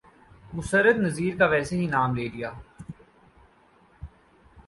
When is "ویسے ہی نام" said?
1.45-2.15